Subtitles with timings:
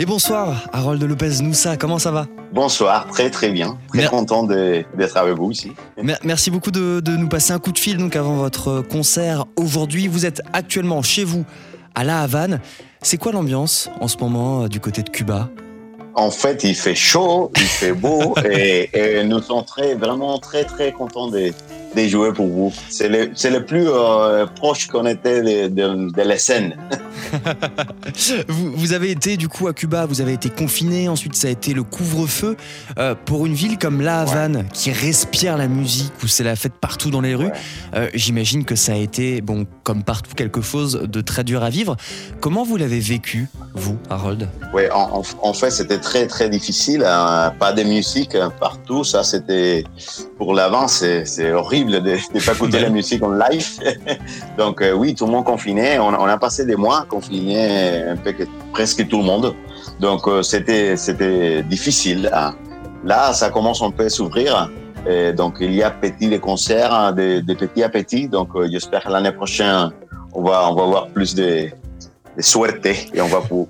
[0.00, 2.26] Et bonsoir, Harold Lopez Noussa, comment ça va?
[2.54, 3.76] Bonsoir, très très bien.
[3.92, 5.72] Très content d'être avec vous ici.
[6.24, 10.08] Merci beaucoup de, nous passer un coup de fil donc avant votre concert aujourd'hui.
[10.08, 11.44] Vous êtes actuellement chez vous
[11.94, 12.60] à La Havane.
[13.02, 15.50] C'est quoi l'ambiance en ce moment euh, du côté de Cuba?
[16.20, 20.92] En fait, il fait chaud, il fait beau et, nous sommes très, vraiment très, très
[20.92, 21.52] contents de,
[21.96, 22.72] de jouer pour vous.
[22.90, 26.76] C'est le, le, plus euh, proche qu'on était de, de, de la scène.
[28.48, 31.50] vous, vous, avez été du coup à Cuba, vous avez été confiné, ensuite ça a
[31.50, 32.56] été le couvre-feu.
[32.98, 36.74] Euh, pour une ville comme La Havane, qui respire la musique, où c'est la fête
[36.74, 37.52] partout dans les rues,
[37.94, 41.70] euh, j'imagine que ça a été, bon, comme partout, quelque chose de très dur à
[41.70, 41.96] vivre.
[42.40, 44.48] Comment vous l'avez vécu, vous, Harold?
[44.74, 47.04] Oui, en, en, fait, c'était très très difficile.
[47.06, 47.52] Hein.
[47.58, 49.84] Pas de musique partout, ça c'était
[50.36, 53.68] pour l'avant, c'est horrible de ne pas écouter la musique en live.
[54.58, 55.98] Donc euh, oui, tout le monde confiné.
[55.98, 59.54] On, on a passé des mois confiné un peu que presque tout le monde.
[60.00, 62.30] Donc euh, c'était c'était difficile.
[62.32, 62.54] Hein.
[63.04, 64.70] Là, ça commence un peu à s'ouvrir.
[65.36, 68.28] donc il y a petit des concerts, hein, des, des petits à petits.
[68.28, 69.90] Donc euh, j'espère que l'année prochaine
[70.32, 71.70] on va on va voir plus de
[72.38, 73.68] souhaiter et on va pouvoir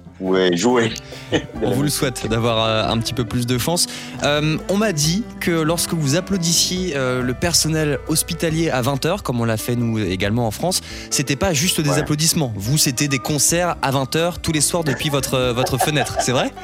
[0.57, 0.93] jouer.
[1.63, 3.87] On vous le souhaite d'avoir euh, un petit peu plus de chance.
[4.23, 9.41] Euh, on m'a dit que lorsque vous applaudissiez euh, le personnel hospitalier à 20h, comme
[9.41, 12.53] on l'a fait nous également en France, c'était pas juste des applaudissements.
[12.57, 16.51] Vous, c'était des concerts à 20h tous les soirs depuis votre, votre fenêtre, c'est vrai?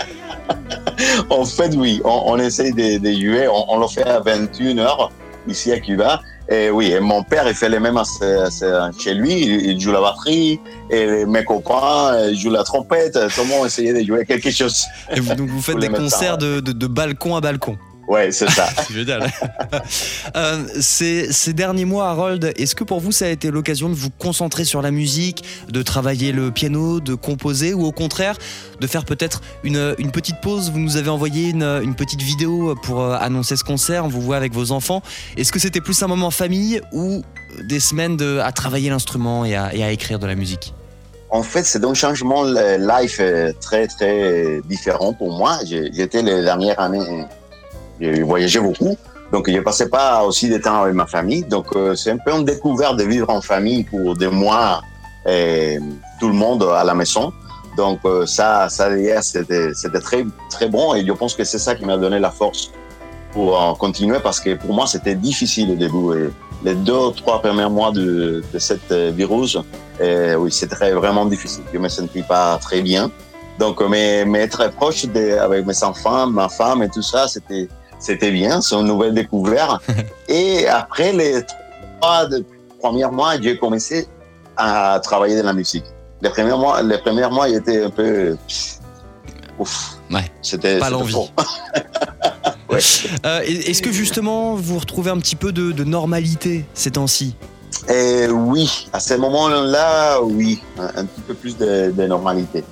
[1.28, 2.00] En fait, oui.
[2.04, 3.48] On, essaye de, de jouer.
[3.48, 5.10] On, on le fait à 21h
[5.46, 6.20] ici à Cuba.
[6.48, 8.00] Et oui, et mon père, il fait les mêmes
[8.98, 9.34] chez lui.
[9.34, 13.14] Il, joue la batterie, et mes copains jouent la trompette.
[13.14, 14.84] Tout le monde essayait de jouer quelque chose.
[15.14, 18.50] Et vous, donc vous faites des concerts de, de, de balcon à balcon Ouais, c'est
[18.50, 18.68] ça.
[20.36, 23.94] Euh, ces, ces, derniers mois, Harold, est-ce que pour vous, ça a été l'occasion de
[23.94, 28.36] vous concentrer sur la musique, de travailler le piano, de composer, ou au contraire,
[28.80, 30.70] de faire peut-être une, une, petite pause?
[30.70, 34.20] Vous nous avez envoyé une, une, petite vidéo pour euh, annoncer ce concert, on vous
[34.20, 35.02] voit avec vos enfants.
[35.36, 37.22] Est-ce que c'était plus un moment famille ou
[37.68, 40.74] des semaines de, à travailler l'instrument et à, et à écrire de la musique?
[41.30, 45.58] En fait, c'est un changement live euh, très, très différent pour moi.
[45.64, 47.26] J'étais les dernières années
[48.00, 48.96] j'ai voyagé beaucoup.
[49.32, 51.42] Donc, je passais pas aussi de temps avec ma famille.
[51.42, 54.82] Donc, euh, c'est un peu une découverte de vivre en famille pour des mois
[55.28, 55.78] et
[56.20, 57.32] tout le monde à la maison.
[57.76, 58.88] Donc, euh, ça, ça,
[59.22, 60.94] c'était, c'était très, très bon.
[60.94, 62.70] Et je pense que c'est ça qui m'a donné la force
[63.32, 66.30] pour continuer parce que pour moi, c'était difficile au début.
[66.64, 69.58] Les deux, trois premiers mois de, de cette virus,
[70.00, 71.64] et oui, c'était vraiment difficile.
[71.72, 73.10] Je me sentais pas très bien.
[73.58, 77.68] Donc, mais, mais être proche de, avec mes enfants, ma femme et tout ça, c'était,
[77.98, 79.82] c'était bien, c'est une nouvelle découverte.
[80.28, 81.42] et après les
[82.00, 82.26] trois
[82.80, 84.06] premiers mois, j'ai commencé
[84.56, 85.84] à travailler dans la musique.
[86.22, 88.36] Les premiers mois, les premiers mois, j'étais un peu,
[89.58, 89.96] ouf.
[90.10, 90.24] Ouais.
[90.40, 91.14] C'était pas l'envie.
[92.70, 92.78] ouais.
[93.26, 97.36] euh, Est-ce que justement vous retrouvez un petit peu de, de normalité ces temps-ci?
[97.88, 102.64] Eh Oui, à ce moment-là, oui, un, un, petit peu plus de, de normalité.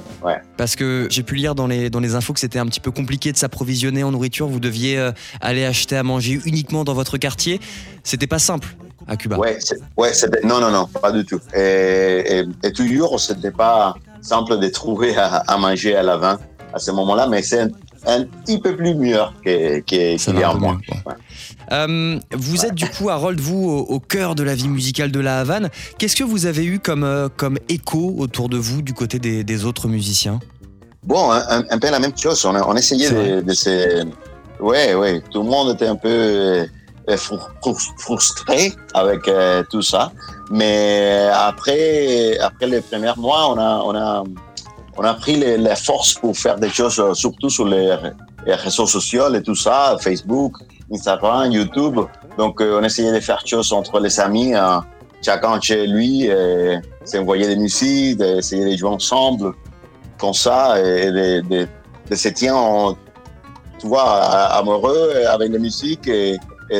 [0.57, 2.91] Parce que j'ai pu lire dans les, dans les infos que c'était un petit peu
[2.91, 4.49] compliqué de s'approvisionner en nourriture.
[4.49, 7.61] Vous deviez euh, aller acheter à manger uniquement dans votre quartier.
[8.03, 8.77] C'était pas simple
[9.07, 9.37] à Cuba.
[9.37, 9.59] Ouais,
[9.97, 10.13] ouais
[10.45, 11.41] non, non, non, pas du tout.
[11.55, 16.39] Et, et, et toujours, c'était pas simple de trouver à, manger à la vin
[16.73, 17.61] à ce moment-là, mais c'est
[18.07, 20.79] un, petit peu plus mieux qu'il y a en moi.
[21.73, 25.41] Euh, vous êtes du coup, Harold, vous, au, cœur de la vie musicale de la
[25.41, 25.71] Havane.
[25.99, 29.45] Qu'est-ce que vous avez eu comme, euh, comme écho autour de vous du côté des,
[29.45, 30.41] des autres musiciens?
[31.03, 32.45] Bon, un, peu la même chose.
[32.45, 34.05] On, on essayait de, de se...
[34.61, 35.23] Ouais, ouais.
[35.31, 36.67] Tout le monde était un peu euh,
[37.99, 39.29] frustré avec
[39.71, 40.13] tout ça.
[40.51, 44.25] Mais après, après les premiers mois, on a, on a,
[44.97, 47.97] on a pris les, les forces pour faire des choses, surtout sur les,
[48.47, 50.57] les réseaux sociaux et tout ça, Facebook,
[50.95, 52.01] Instagram, YouTube.
[52.39, 54.85] Donc, euh, on essayait de faire choses entre les amis, hein,
[55.23, 56.29] chacun chez lui,
[57.05, 59.53] s'envoyer des musiques, d'essayer de jouer ensemble,
[60.19, 61.69] comme ça, et de, de,
[62.11, 62.55] de se tenir,
[63.79, 64.05] tu vois,
[64.59, 66.37] amoureux avec la musique et,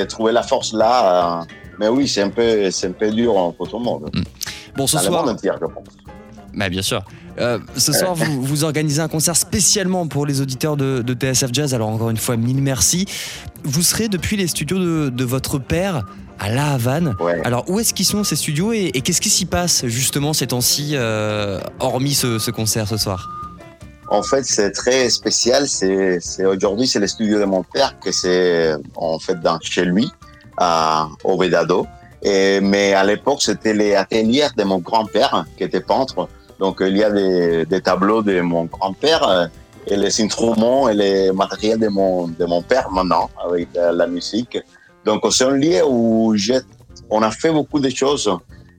[0.09, 1.41] trouver la force là.
[1.41, 1.47] Hein.
[1.79, 4.11] Mais oui, c'est un peu, c'est un peu dur pour tout le monde.
[4.13, 4.23] Mm.
[4.77, 5.25] Bon, ce soir.
[6.55, 7.03] Bah, bien sûr.
[7.39, 11.51] Euh, ce soir, vous, vous, organisez un concert spécialement pour les auditeurs de, de, TSF
[11.53, 11.75] Jazz.
[11.75, 13.07] Alors, encore une fois, mille merci.
[13.65, 16.05] Vous serez depuis les studios de, de votre père
[16.39, 17.17] à La Havane.
[17.45, 20.49] Alors, où est-ce qu'ils sont ces studios et, et qu'est-ce qui s'y passe justement ces
[20.49, 23.29] temps-ci, euh, hormis ce, ce, concert ce soir?
[24.09, 25.67] En fait, c'est très spécial.
[25.69, 30.09] C'est aujourd'hui, c'est le studio de mon père que c'est en fait dans, chez lui
[30.57, 31.87] à Ovedado.
[32.23, 36.29] Et, mais à l'époque, c'était les ateliers de mon grand-père qui était peintre.
[36.59, 39.47] Donc, il y a des, des tableaux de mon grand-père euh,
[39.87, 44.59] et les instruments et les matériels de mon, de mon père maintenant avec la musique.
[45.05, 46.35] Donc, c'est un lieu où
[47.11, 48.31] on a fait beaucoup de choses.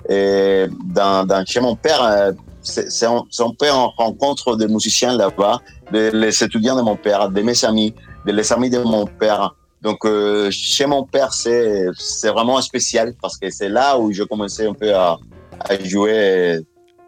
[0.10, 2.32] Et dans, dans chez mon père, euh,
[2.62, 5.60] c'est un, un peu en rencontre des musiciens là-bas,
[5.92, 7.94] des étudiants de mon père, de mes amis,
[8.26, 9.54] de amis de mon père.
[9.82, 11.92] Donc, euh, chez mon père, c'est
[12.30, 15.18] vraiment spécial parce que c'est là où je commençais un peu à,
[15.60, 16.62] à jouer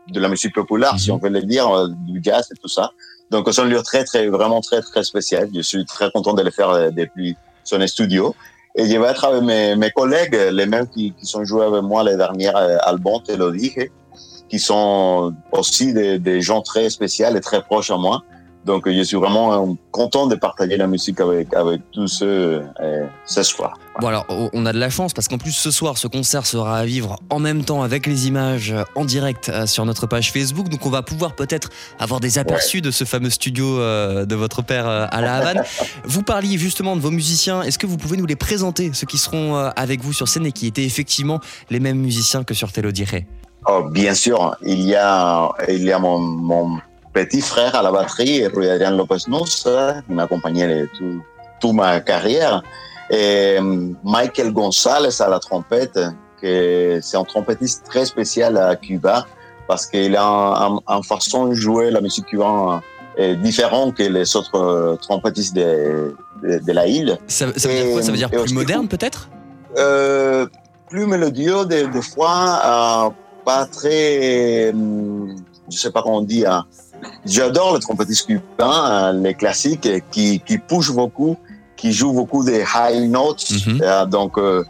[0.09, 1.15] de la musique populaire, si mhm.
[1.15, 2.91] on veut le dire, euh, du jazz et tout ça.
[3.29, 5.49] Donc, c'est un lieu très, très, vraiment très, très spécial.
[5.53, 8.35] Je suis très content de le faire euh, depuis son studio.
[8.75, 11.81] Et je vais être avec mes, mes collègues, les mêmes qui, qui sont joués avec
[11.81, 12.51] moi les derniers
[12.83, 13.89] albums, te le dije,
[14.49, 18.23] qui sont aussi des, des gens très spéciaux et très proches à moi.
[18.67, 23.05] Donc, je suis vraiment euh, content de partager la musique avec, avec tous ceux euh,
[23.25, 23.79] ce soir.
[24.01, 26.79] Bon, alors, on a de la chance parce qu'en plus, ce soir, ce concert sera
[26.79, 30.67] à vivre en même temps avec les images en direct euh, sur notre page Facebook.
[30.67, 34.85] Donc, on va pouvoir peut-être avoir des aperçus de ce fameux studio de votre père
[34.85, 35.63] à La Havane.
[36.03, 37.61] vous parliez justement de vos musiciens.
[37.61, 40.51] Est-ce que vous pouvez nous les présenter, ceux qui seront avec vous sur scène et
[40.51, 43.21] qui étaient effectivement les mêmes musiciens que sur Telodire
[43.69, 46.79] Oh, bien sûr, il y a, il y a mon, mon
[47.25, 49.63] petit frère à la batterie, Rui Adrian Lopez Nus,
[50.05, 50.85] qui m'a accompagné
[51.59, 52.61] toute ma carrière.
[53.09, 55.99] Et euh, Michael Gonzalez à la trompette,
[56.39, 59.25] que c'est un trompettiste très spécial à Cuba
[59.67, 62.81] parce qu'il a une façon de jouer la musique cubaine
[63.19, 67.17] euh, différente que les autres euh, trompettistes de, de, la île.
[67.25, 68.01] Ça, veut dire quoi?
[68.03, 69.29] Ça veut dire plus moderne peut-être?
[69.77, 70.45] euh,
[70.89, 73.11] Plus mélodieux des, des fois,
[73.43, 76.63] pas très, je sais pas comment on dit, hein,
[77.25, 81.37] J'adore les trompettistes cubains, les classiques, qui, qui poussent beaucoup,
[81.75, 83.45] qui jouent beaucoup des high notes.
[83.51, 83.81] Mhm.
[83.81, 84.63] Euh, donc, euh,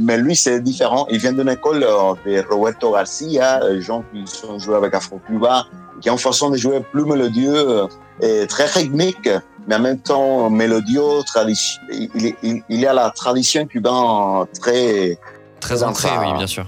[0.00, 1.06] mais lui, c'est différent.
[1.10, 5.66] Il vient d'une école euh, de Roberto Garcia, gens qui sont joués avec Afro-Cuba,
[6.00, 7.86] qui ont une façon de jouer plus mélodieux
[8.22, 9.28] et très rythmique,
[9.66, 11.20] mais en même temps mélodieux.
[11.92, 12.08] Il,
[12.42, 15.18] il, il, y a la tradition cubaine très...
[15.60, 16.66] Très ancrée, oui, bien sûr.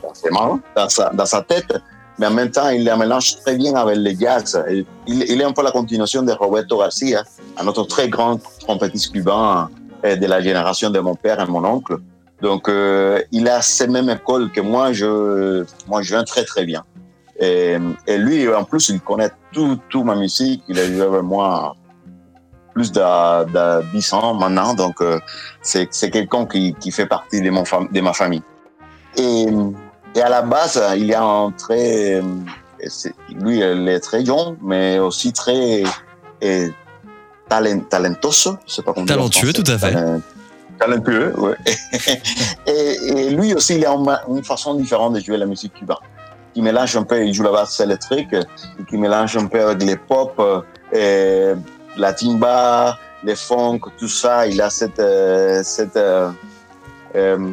[0.76, 1.72] Dans sa, dans sa tête
[2.18, 4.62] mais en même temps, il la mélange très bien avec le jazz.
[5.06, 7.24] Il, est un peu la continuation de Roberto Garcia,
[7.58, 9.70] un autre très grand trompettiste cubain
[10.04, 11.96] euh, de la génération de mon père et mon oncle.
[12.40, 16.64] Donc, euh, il a ces mêmes écoles que moi, je, moi, je viens très, très
[16.64, 16.84] bien.
[17.38, 17.76] Et,
[18.06, 20.62] et lui, en plus, il connaît tout, tout ma musique.
[20.68, 21.76] Il a joué avec moi
[22.74, 24.74] plus de, 10 ans maintenant.
[24.74, 25.18] Donc, euh,
[25.62, 28.42] c'est quelqu'un qui, qui fait partie de, mon, de ma famille.
[29.16, 29.46] Et
[30.14, 32.20] et à la base, il y a un très,
[33.30, 35.82] lui, il est très jeune, mais aussi très
[37.48, 39.96] talent, talentoso, sais pas Talentueux, tout à fait.
[40.78, 41.52] talentueux, oui.
[42.66, 43.94] et, lui aussi, il a
[44.28, 45.96] une, façon différente de jouer la musique cubaine.
[46.54, 48.34] Qui mélange un peu, il joue la basse électrique,
[48.88, 50.42] qui mélange un peu avec les pop,
[50.92, 51.52] et
[51.96, 54.46] la timba, les funk, tout ça.
[54.46, 56.30] Il a cette, euh, cette euh,
[57.14, 57.52] euh,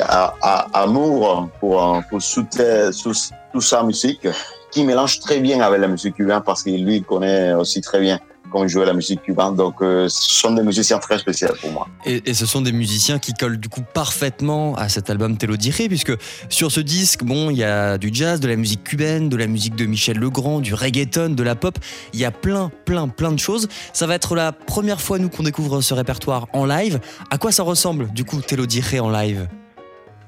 [0.00, 4.28] à, à, amour pour, pour toute sa musique,
[4.70, 8.18] qui mélange très bien avec la musique cubaine parce qu'il lui connaît aussi très bien
[8.52, 9.56] comment jouer la musique cubaine.
[9.56, 11.88] Donc, euh, ce sont des musiciens très spéciaux pour moi.
[12.06, 15.74] Et, ce sont des musiciens qui collent du coup parfaitement à cet album Telo Dire,
[15.88, 16.12] puisque
[16.48, 19.46] sur ce disque, bon, il y a du jazz, de la musique cubaine, de la
[19.46, 21.78] musique de Michel Legrand, du reggaeton, de la pop.
[22.12, 23.68] Il y a plein, plein, plein de choses.
[23.92, 27.00] Ça va être la première fois, nous, qu'on découvre ce répertoire en live.
[27.30, 29.48] À quoi ça ressemble, du coup, Telo Dire en live?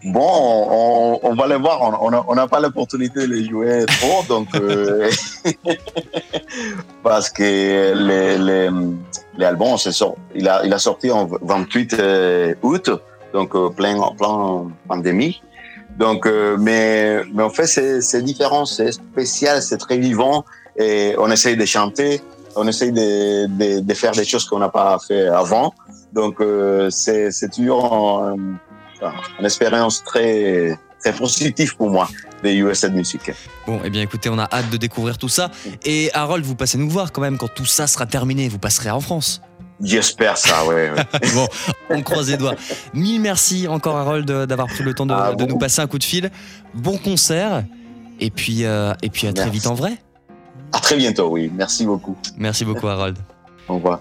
[0.04, 2.02] Bon, on, va les voir.
[2.02, 5.10] On n'a pas l'opportunité de les jouer trop, donc euh,
[7.02, 7.94] parce que
[9.38, 9.76] l'album,
[10.34, 12.90] il a, il a sorti en 28 euh, août,
[13.32, 15.40] donc euh, plein, plein pandémie.
[15.98, 20.44] Donc, mais, mais en fait, c'est différent, c'est spécial, c'est très vivant,
[20.76, 22.20] et on essaye de chanter,
[22.56, 25.72] on essaye de, de, de faire des choses qu'on n'a pas fait avant.
[26.12, 26.42] Donc,
[26.90, 28.34] c'est toujours
[29.38, 32.08] une expérience très, très positive pour moi
[32.42, 33.32] des USA Music.
[33.66, 35.50] Bon, eh bien écoutez, on a hâte de découvrir tout ça.
[35.84, 38.48] Et Harold, vous passez nous voir quand même quand tout ça sera terminé.
[38.48, 39.40] Vous passerez en France.
[39.80, 40.74] J'espère ça, oui.
[41.34, 41.48] bon,
[41.90, 42.54] on croise les doigts.
[42.92, 46.04] Mille merci encore, Harold, d'avoir pris le temps de, ah, nous passer un coup de
[46.04, 46.30] fil.
[46.74, 47.64] Bon concert.
[48.20, 49.98] Et puis, euh, et puis à très vite en vrai.
[50.72, 51.50] À très bientôt, oui.
[51.54, 52.16] Merci beaucoup.
[52.36, 53.18] Merci beaucoup, Harold.
[53.68, 54.00] Au revoir.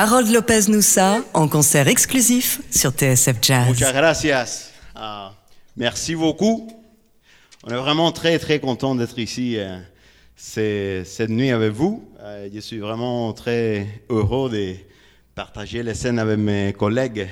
[0.00, 3.66] Harold Lopez Noussa en concert exclusif sur TSF Jazz.
[3.66, 4.70] Muchas gracias.
[4.94, 5.32] Uh,
[5.76, 6.70] merci beaucoup.
[7.64, 12.08] On est vraiment très très content d'être ici euh, cette nuit avec vous.
[12.20, 14.76] Euh, je suis vraiment très heureux de
[15.34, 17.28] partager les scènes avec mes collègues.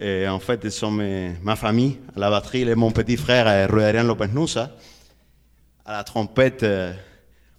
[0.00, 1.98] En fait, ils sont mes, ma famille.
[2.14, 4.70] À la batterie, mon petit frère euh, Ruederian Lopez Noussa.
[5.84, 6.64] À la trompette,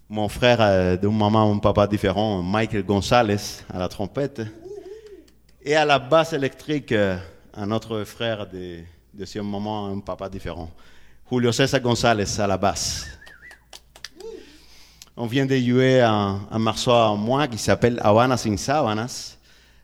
[0.09, 3.37] mon frère euh, d'un maman, un papa différent, Michael Gonzalez
[3.73, 4.41] à la trompette.
[5.63, 7.17] Et à la basse électrique, euh,
[7.53, 8.79] un autre frère de
[9.13, 10.69] deuxième maman, un papa différent.
[11.31, 13.07] Julio César Gonzalez à la basse.
[15.17, 19.37] On vient de jouer un, un morceau à moi qui s'appelle Havana sin sábanas.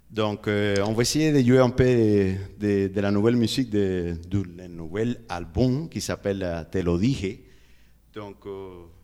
[0.10, 3.70] Donc, euh, on va essayer de jouer un peu de, de- de la nouvelle musique
[3.70, 7.40] de, du le nouvel album qui s'appelle euh, Te lo dije.
[8.14, 8.46] Donc,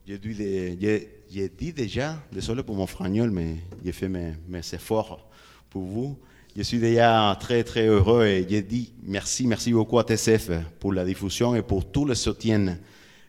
[0.08, 4.36] j'ai dit, déjà, désolé pour mon fragnol, mais j'ai fait mes,
[4.72, 5.28] efforts
[5.70, 6.18] pour vous.
[6.56, 10.94] Je suis déjà très, très heureux et j'ai dit merci, merci beaucoup à TCF pour
[10.94, 12.78] la diffusion et pour tout le soutien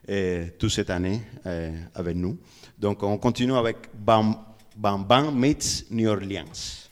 [0.07, 2.37] euh, toute cette année euh, avec nous.
[2.77, 4.35] Donc, on continue avec Bam
[4.77, 6.87] Bam, Bam meets New Orleans.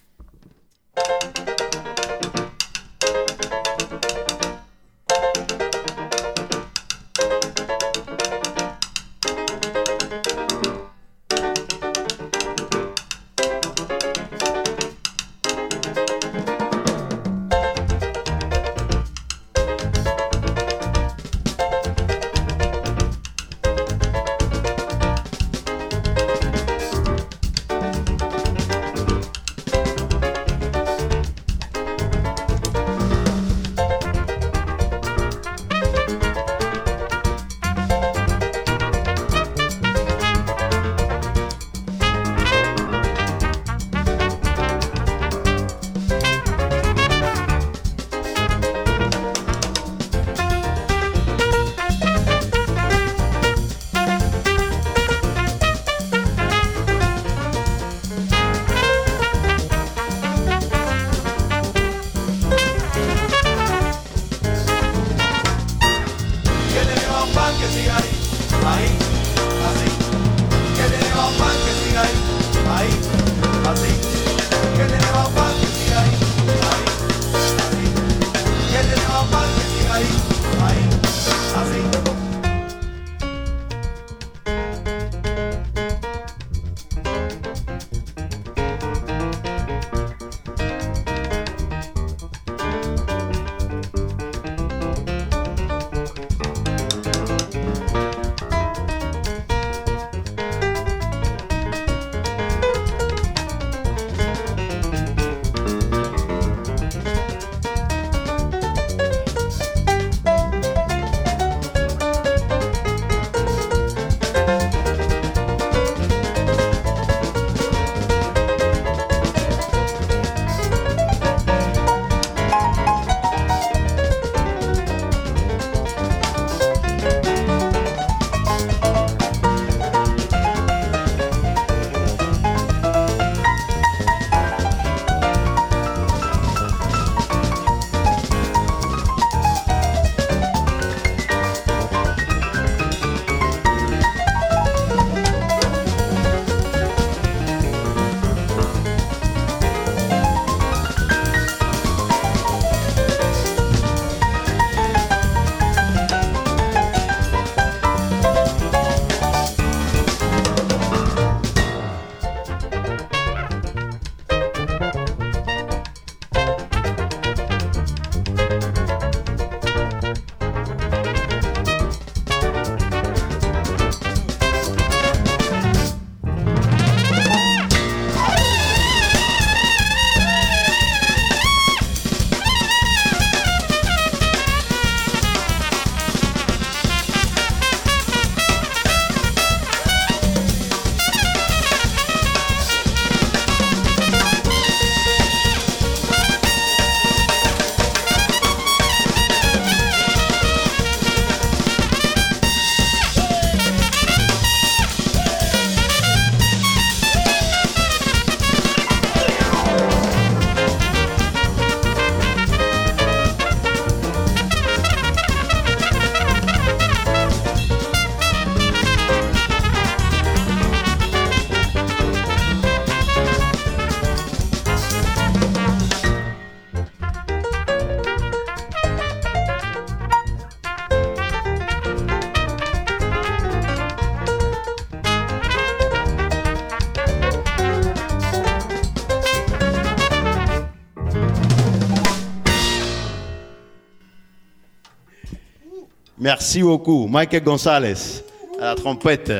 [246.28, 247.08] Merci beaucoup.
[247.08, 248.22] Michael Gonzalez
[248.60, 249.32] à la trompette.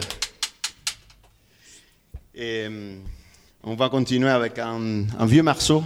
[2.34, 2.96] Et euh,
[3.62, 5.84] on va continuer avec un, vieux morceau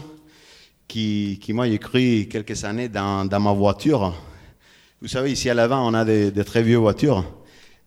[0.87, 4.13] qui, qui m'a écrit quelques années dans, ma voiture.
[5.01, 7.25] Vous savez, ici à l'avant, on a des, très vieux voitures.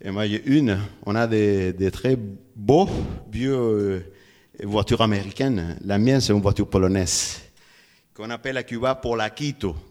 [0.02, 2.18] Et moi, a une, on a des, très
[2.56, 2.88] beaux
[3.30, 4.12] vieux euh,
[4.64, 5.78] voitures américaines.
[5.84, 7.42] La mienne, c'est une voiture polonaise
[8.12, 9.16] qu'on appelle à Cuba pour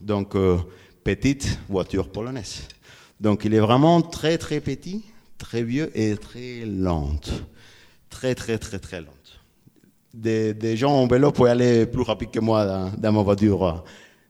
[0.02, 0.58] donc euh,
[1.02, 2.68] petite voiture polonaise.
[3.24, 5.02] Donc il est vraiment très très petit,
[5.38, 7.30] très vieux et très lente.
[8.10, 9.40] Très très très très lente.
[10.12, 13.72] Des, gens en vélo peuvent aller plus rapide que moi dans, ma voiture euh,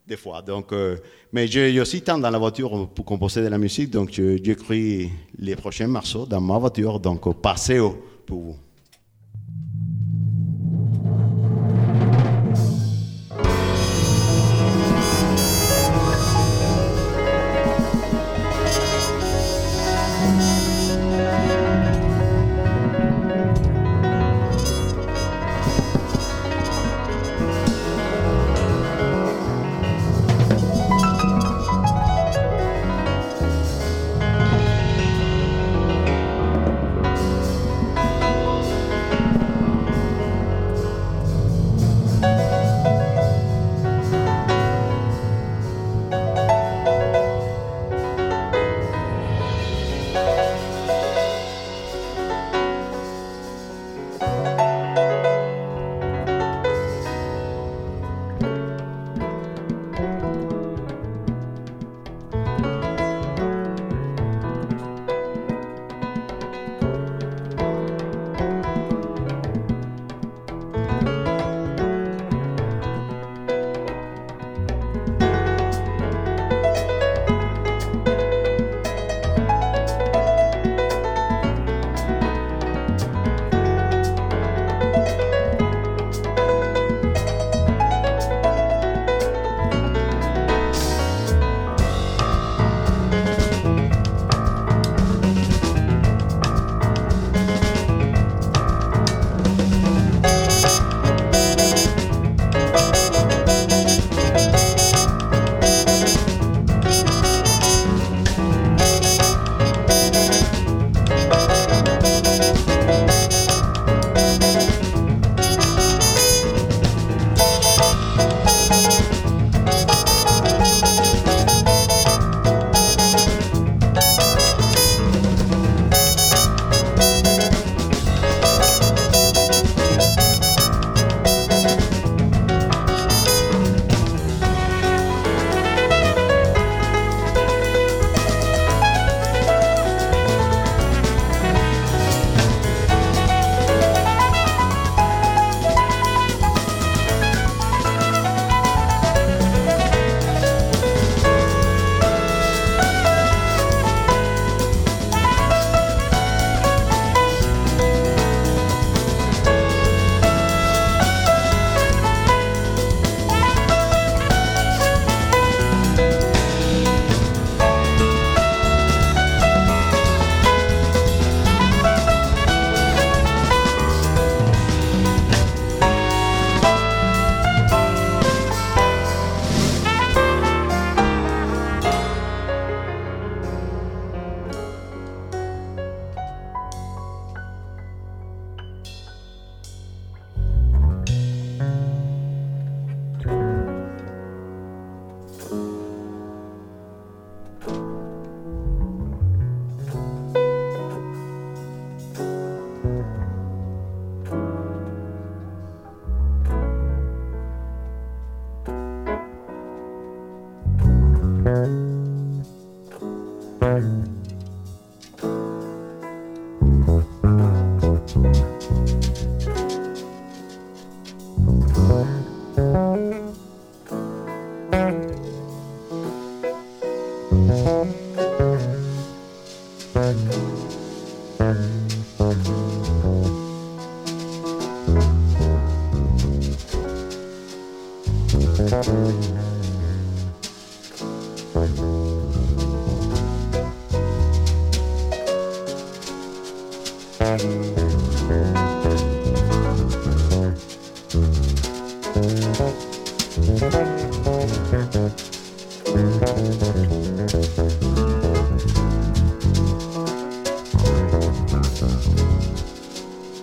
[0.06, 0.42] des fois.
[0.42, 0.96] Donc, euh,
[1.32, 5.56] mais j'ai aussi temps dans la voiture pour composer de la musique, donc j'écris les
[5.56, 8.56] prochains morceaux dans ma voiture, donc au Paseo pour vous.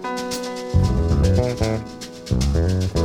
[0.02, 1.62] Thank
[2.96, 3.01] you.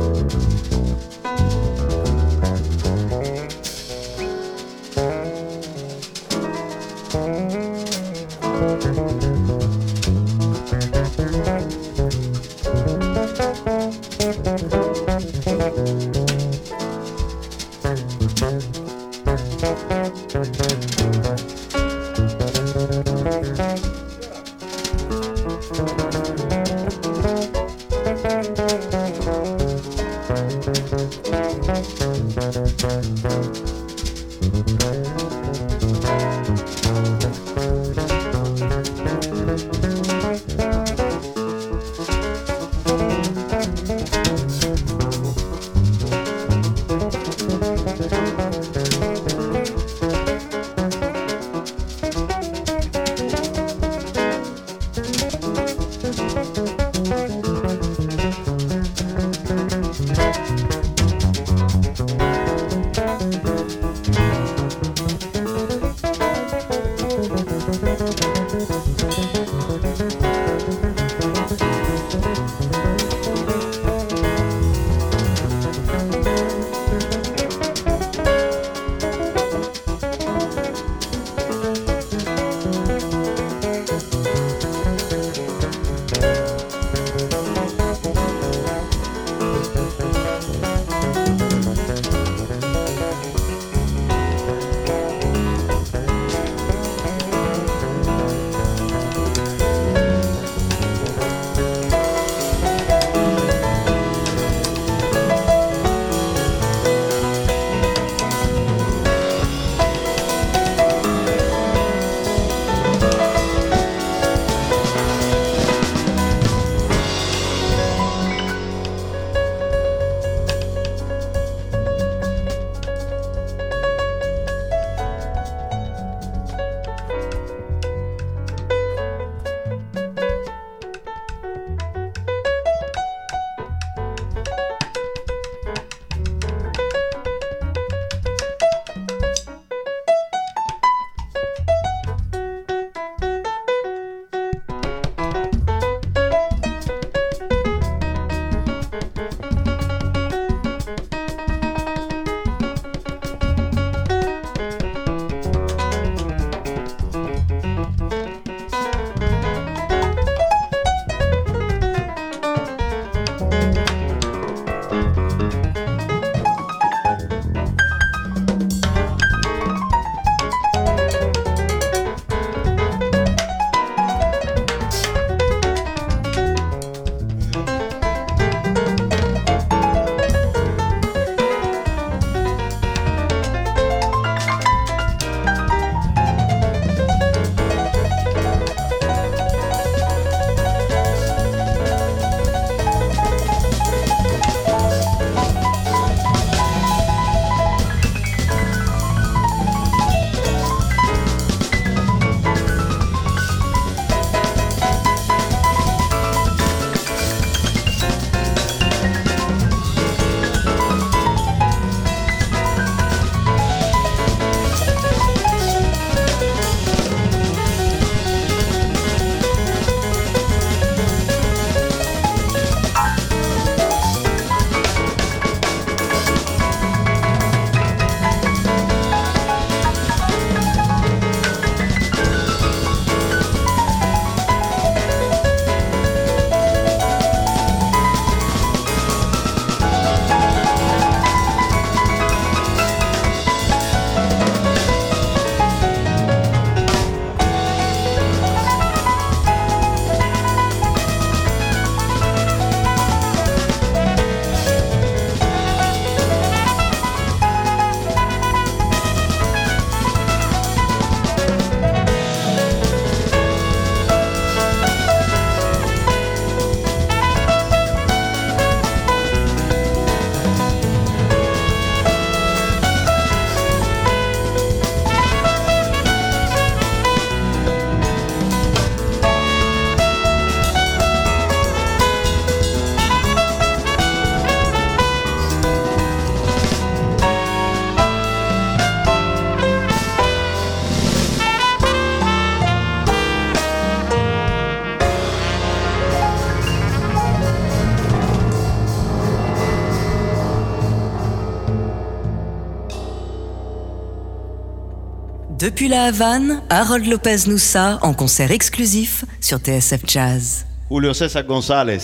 [305.67, 310.65] Depuis la Havane, Harold Lopez Noussa en concert exclusif sur TSF Jazz.
[310.87, 311.99] Julio César González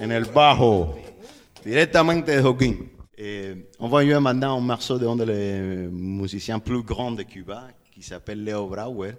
[0.00, 0.94] en el bajo,
[1.62, 2.76] directamente de Joaquín.
[3.18, 8.02] Et on va lui maintenant un morceau d'un des musiciens plus grands de Cuba qui
[8.02, 9.16] s'appelle Leo Brauer.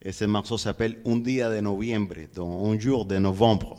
[0.00, 3.76] Et ce morceau s'appelle Un día de noviembre, donc un jour de novembre.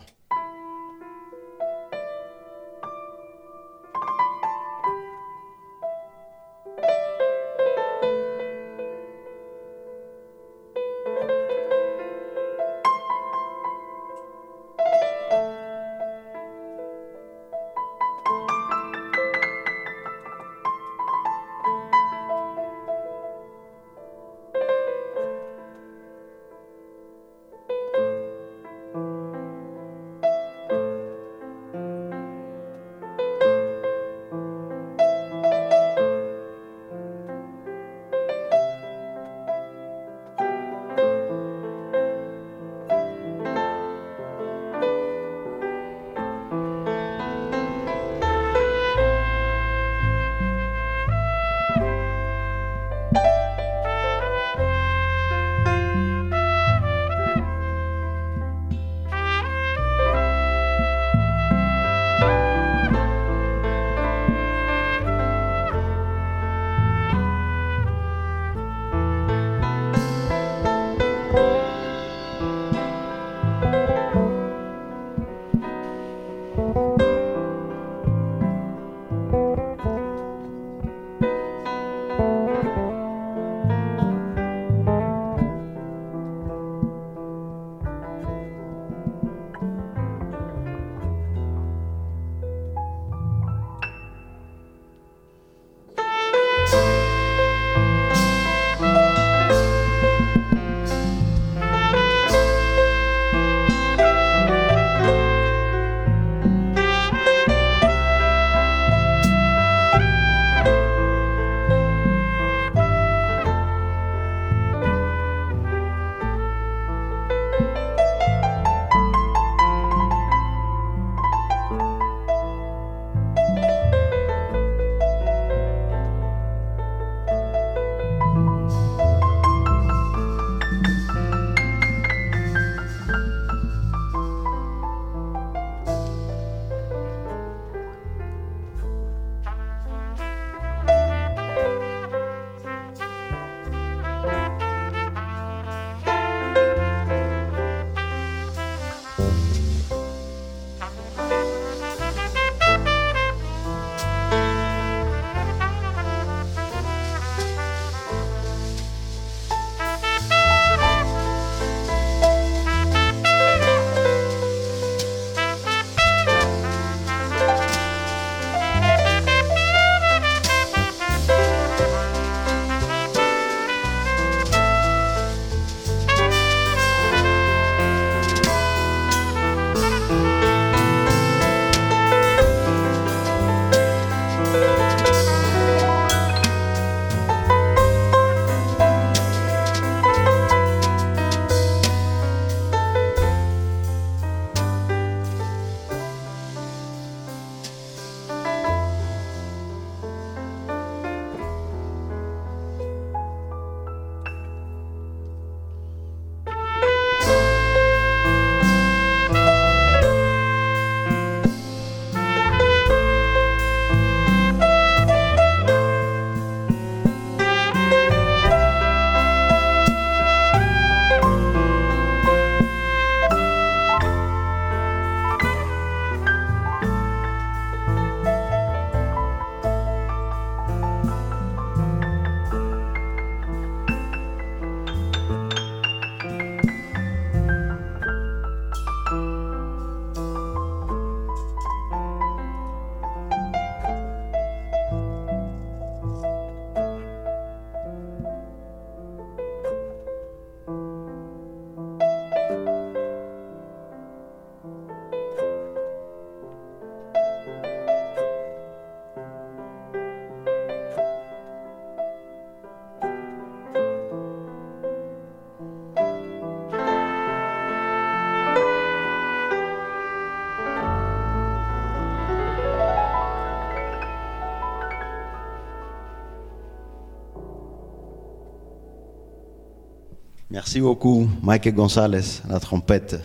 [280.57, 283.15] Merci beaucoup, Mike González, la trompette.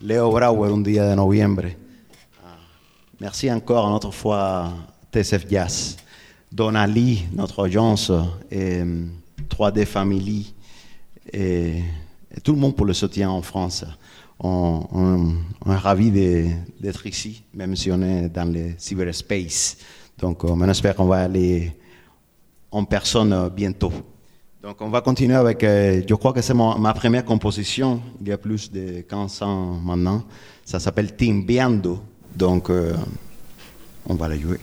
[0.00, 1.64] Léo Brauer, un dia de noviembre.
[2.44, 2.50] Ah,
[3.20, 4.72] Merci encore une autre fois
[5.12, 5.96] TSF Jazz.
[6.52, 8.12] Donali, notre agence,
[8.52, 9.10] et hum,
[9.50, 10.54] 3D Family,
[11.32, 11.82] et,
[12.44, 13.84] tout le monde pour le soutien en France.
[14.38, 16.12] On, on- est ravis
[16.78, 19.78] d'être ici, même si on est dans le cyberspace.
[20.18, 21.76] Donc, on espère qu'on va aller
[22.70, 23.90] en personne euh, bientôt.
[24.66, 28.32] Donc, on va continuer avec, euh, je crois que c'est ma première composition, il y
[28.32, 30.24] a plus de 15 ans maintenant.
[30.64, 32.02] Ça s'appelle Timbiando.
[32.34, 32.92] Donc, euh,
[34.08, 34.58] on va la jouer.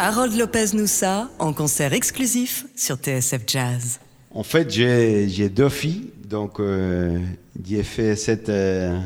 [0.00, 3.98] Harold Lopez Noussa en concert exclusif sur TSF Jazz.
[4.30, 7.18] En fait, j'ai deux filles, donc euh,
[7.64, 8.96] j'ai fait cette, euh,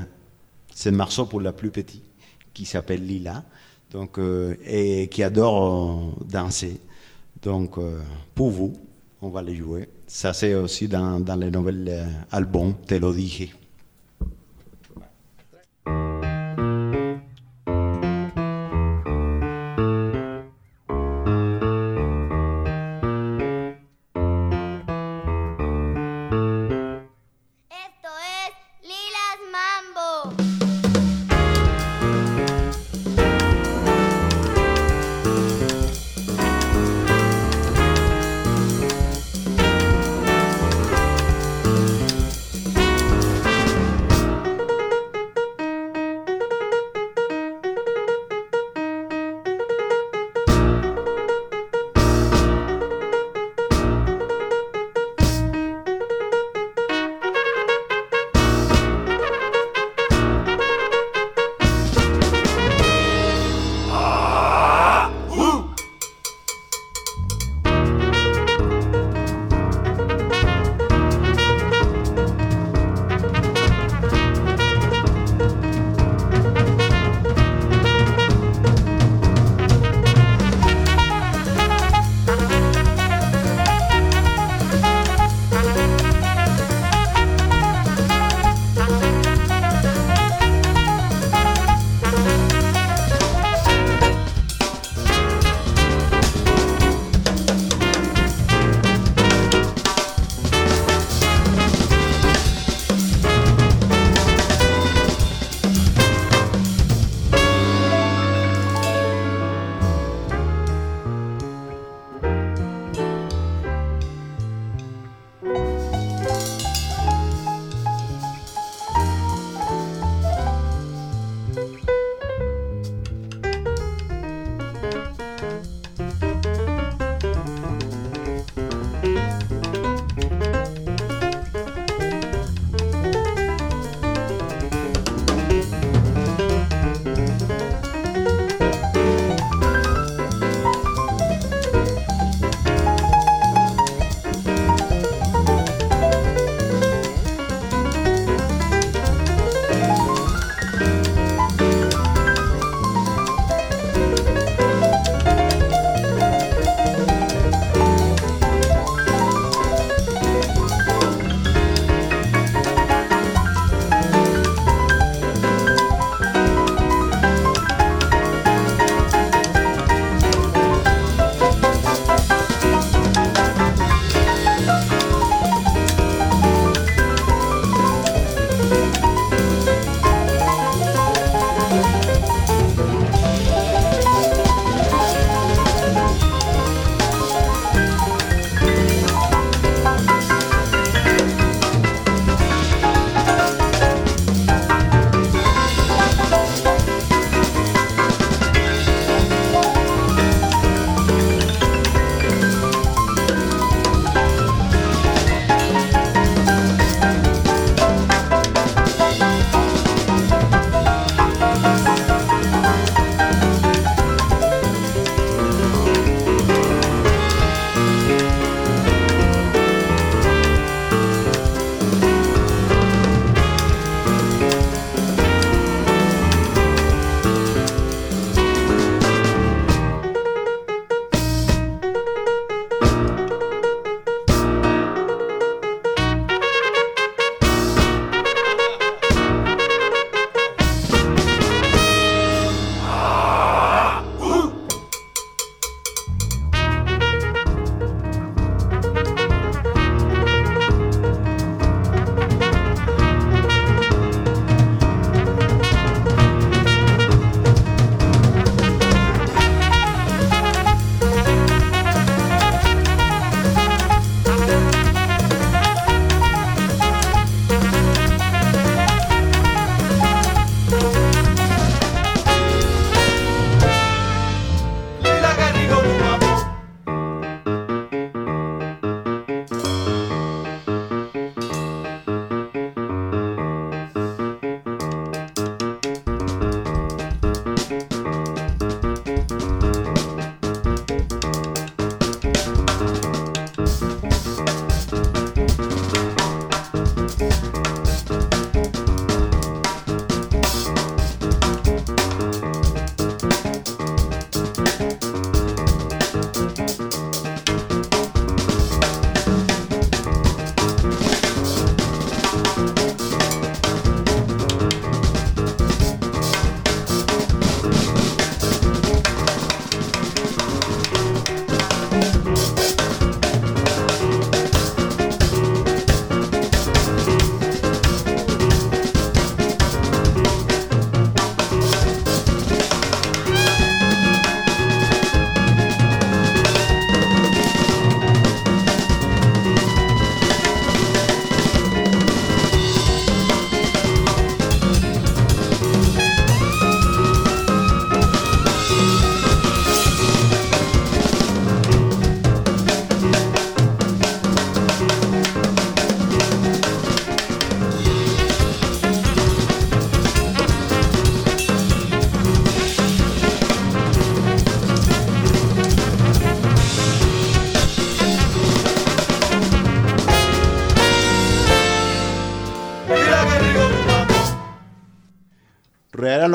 [0.74, 2.02] ce morceau pour la plus petite,
[2.52, 3.42] qui s'appelle Lila,
[3.90, 6.78] donc, euh, et qui adore danser.
[7.42, 7.76] Donc,
[8.34, 8.74] pour vous,
[9.22, 9.88] on va les jouer.
[10.06, 13.61] Ça, c'est aussi dans, dans les nouvel albums, te lo dije.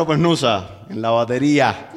[0.07, 1.91] Pernusa en la batería.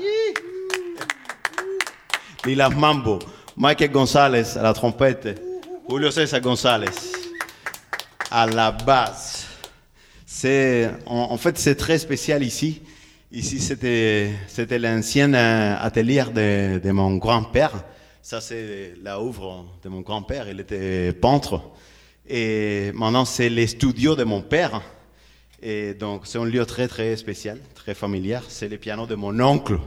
[2.45, 3.21] Lilas Mambo.
[3.57, 5.41] Michael González à la trompette.
[5.89, 6.91] Julio César González
[8.31, 8.77] à la.
[10.27, 12.83] C'est, en, en fait, c'est très spécial ici.
[13.31, 17.85] Ici, c'était, c'était l'ancien euh, atelier de, de mon grand-père.
[18.23, 20.49] Ça, c'est la œuvre de mon grand-père.
[20.49, 21.63] Il était peintre.
[22.29, 24.83] Et maintenant, c'est les studios de mon père.
[25.63, 28.39] Et donc, c'est un lieu très, très spécial, très familier.
[28.49, 29.79] C'est le piano de mon oncle.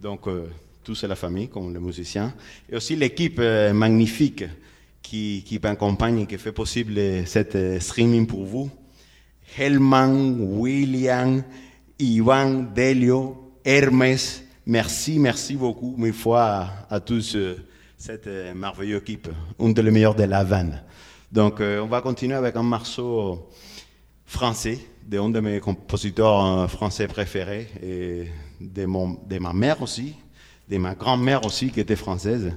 [0.00, 0.46] Donc, euh,
[0.82, 2.32] tout c'est la famille, comme les musiciens.
[2.70, 4.44] Et aussi l'équipe euh, magnifique
[5.02, 8.70] qui, qui m'accompagne et qui fait possible cette euh, streaming pour vous.
[9.58, 11.42] Helman, William,
[11.98, 14.42] Ivan, Delio, Hermès.
[14.66, 17.56] Merci, merci beaucoup, mille fois à, à tous euh,
[17.96, 20.82] cette euh, merveilleuse équipe, une des meilleures de la vanne.
[21.32, 23.48] Donc, euh, on va continuer avec un morceau
[24.26, 28.26] français, de un de mes compositeurs euh, français préférés, et
[28.60, 30.14] de, ma mère aussi,
[30.68, 32.52] de ma grand-mère aussi, qui était française.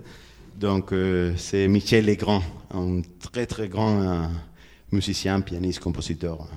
[0.55, 2.41] Donc, euh, c'est Michel Legrand,
[2.71, 4.27] un très très grand euh,
[4.91, 6.47] musicien, pianiste, compositeur.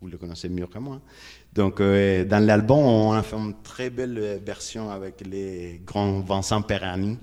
[0.00, 1.00] Vous le connaissez mieux que moi.
[1.54, 7.16] Donc, dans l'album, on a fait une très belle version avec les grands Vincent Perani.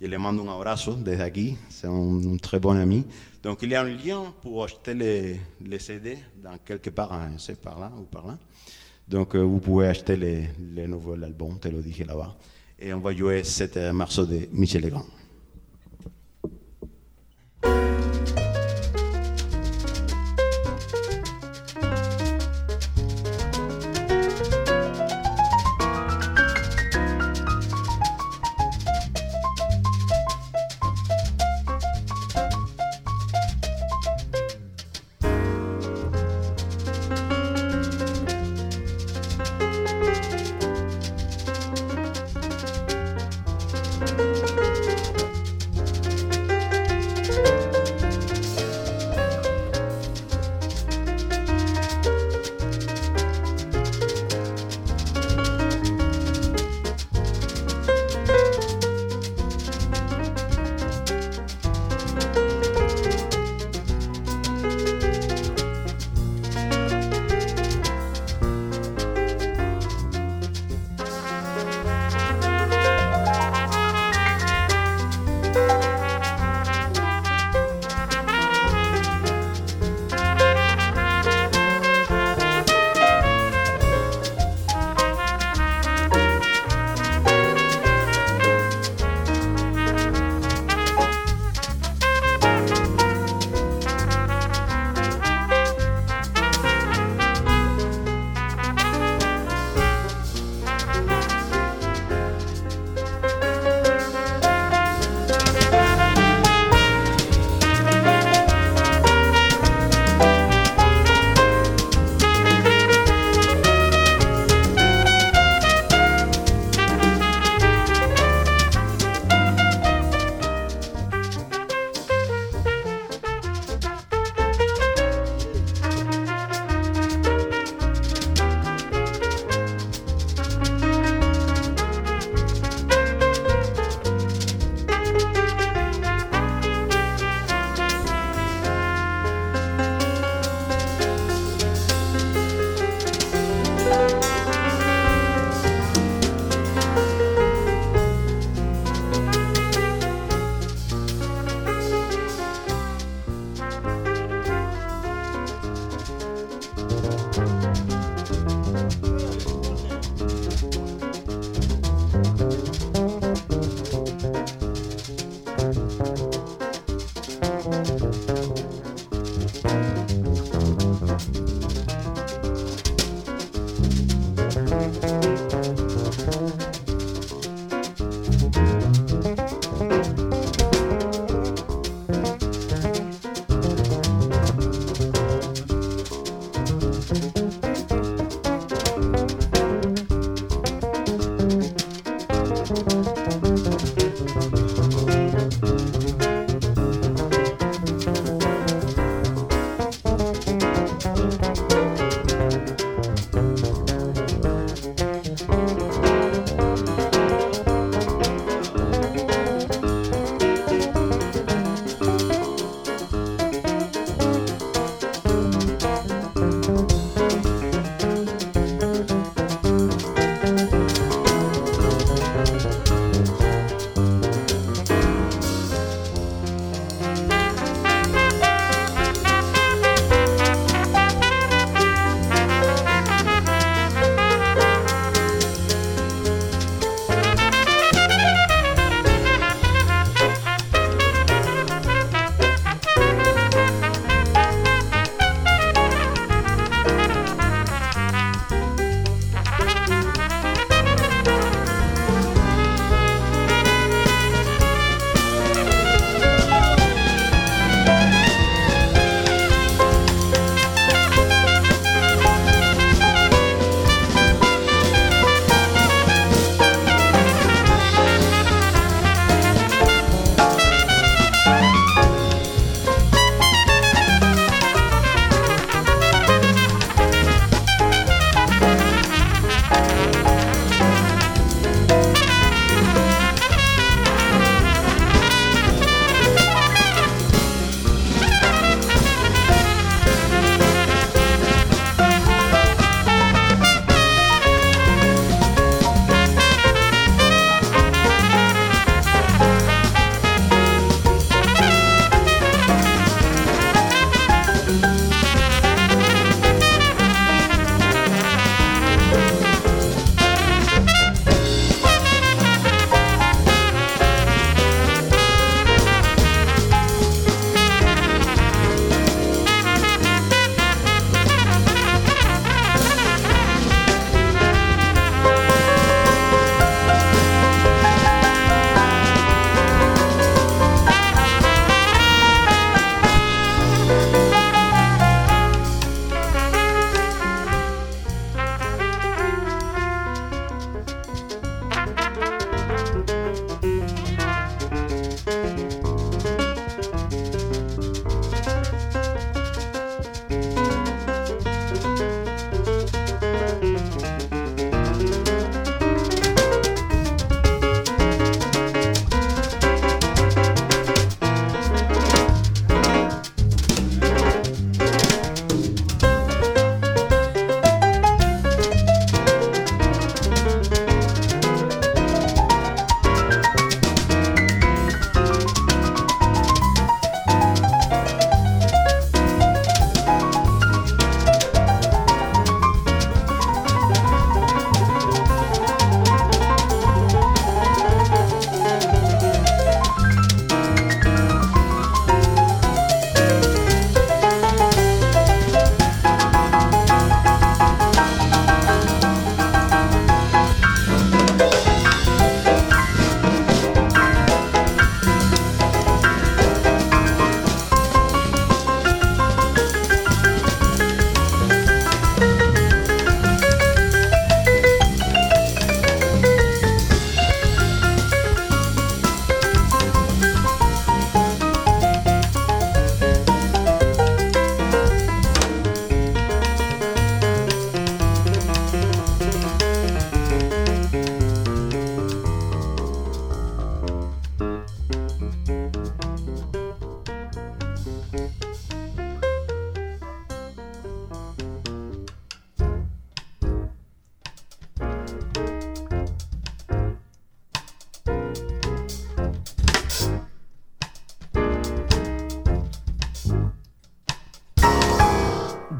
[0.00, 3.04] Je le mando un abrazo desde aquí, c'est un très bon ami.
[3.42, 7.30] Donc, il y a un lien pour acheter les, les CD dans quelque part, hein,
[7.38, 8.38] sais, par là ou par là.
[9.06, 12.36] Donc, euh, vous pouvez acheter les, les nouveaux albums, te le dije là-bas.
[12.78, 15.06] Et on va jouer cet euh, morceau de Michel Legrand.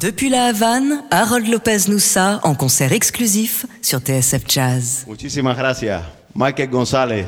[0.01, 5.05] Depuis la Havane, Harold Lopez Noussa en concert exclusif sur TSF Jazz.
[5.09, 6.03] Muchísimas gracias.
[6.34, 7.26] Michael González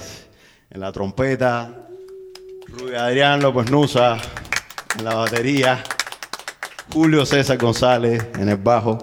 [0.73, 1.89] en la trompeta,
[2.69, 4.19] Rui Adrián López Nusa
[4.97, 5.83] en la batería,
[6.93, 8.99] Julio César González en el bajo.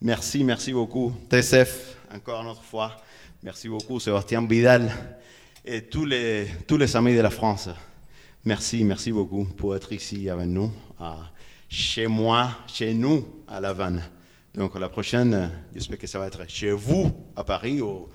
[0.00, 1.12] Merci, merci beaucoup.
[1.30, 2.94] TSF, encore une autre fois.
[3.42, 4.92] Merci beaucoup, Sébastien Vidal
[5.64, 6.46] et tous les,
[6.94, 7.70] amis de la France.
[8.44, 10.70] Merci, merci beaucoup pour être ici avec nous,
[11.68, 14.02] chez moi, chez nous, à La Havane.
[14.54, 18.08] Donc la prochaine, j'espère que ça va être chez vous, à Paris, ou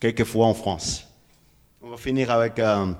[0.00, 1.06] quelquefois en France.
[1.80, 2.92] On va finir avec euh,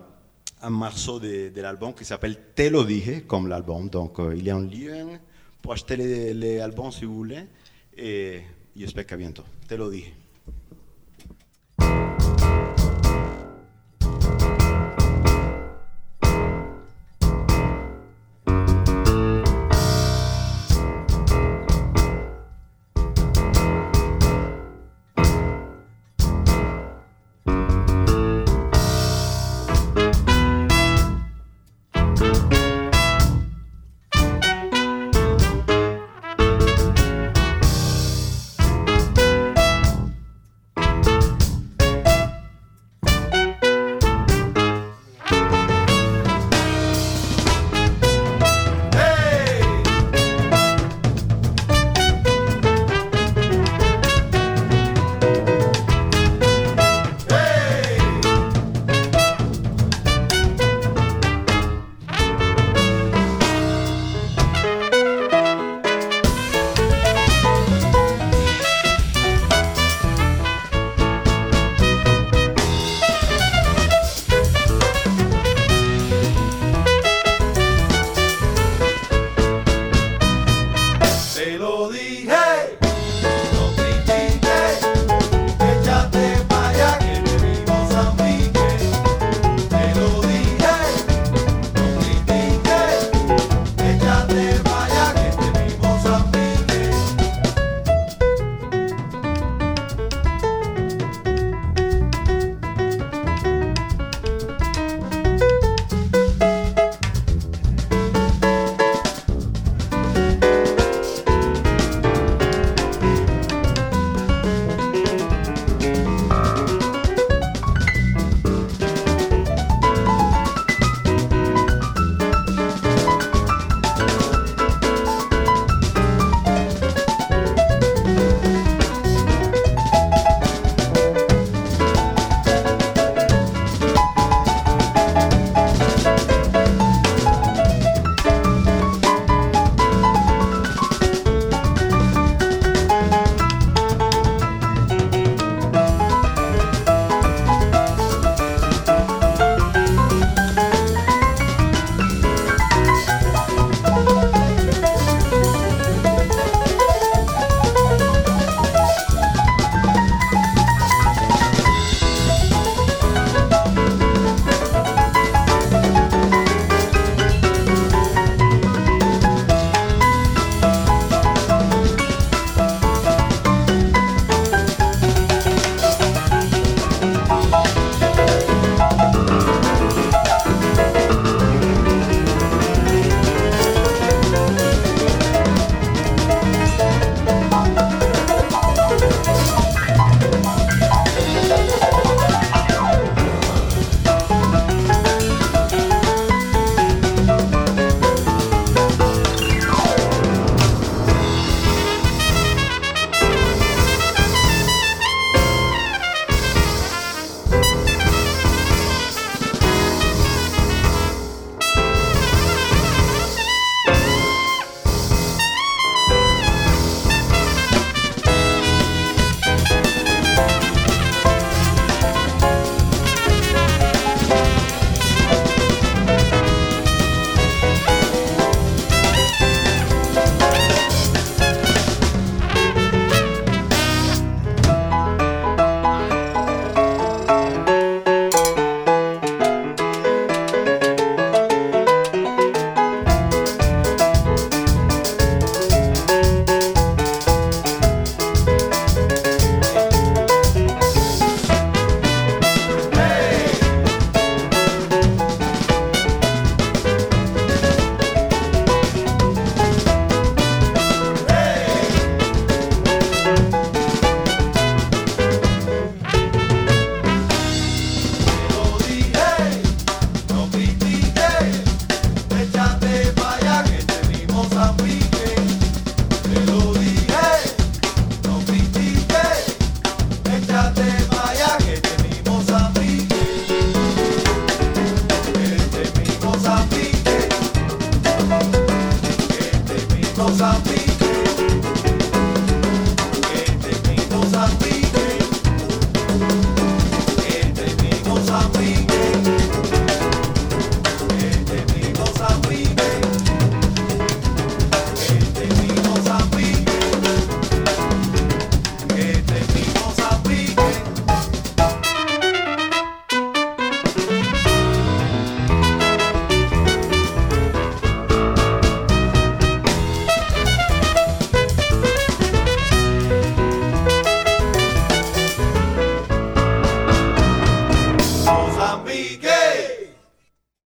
[0.62, 3.88] un morceau de, l'album qui s'appelle Te lo dije, comme l'album.
[3.88, 5.18] Donc euh, il y a un lien
[5.60, 7.46] pour acheter les albums si vous voulez.
[7.96, 8.42] Et
[8.76, 9.44] j'espère qu'à bientôt.
[9.66, 10.12] Te lo dije.